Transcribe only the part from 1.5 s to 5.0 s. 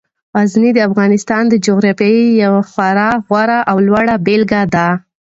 جغرافیې یوه خورا غوره او لوړه بېلګه ده.